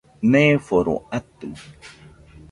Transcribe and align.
Neereforo 0.31 0.95
atɨ 1.17 1.47